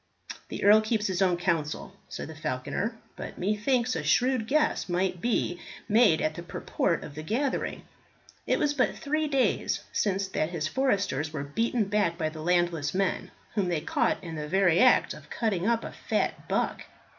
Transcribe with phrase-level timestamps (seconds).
[0.49, 5.21] "The earl keeps his own counsel," said the falconer, "but methinks a shrewd guess might
[5.21, 7.83] be made at the purport of the gathering.
[8.47, 12.95] It was but three days since that his foresters were beaten back by the landless
[12.95, 16.83] men, whom they caught in the very act of cutting up a fat buck.